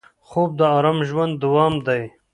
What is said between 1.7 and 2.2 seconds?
دی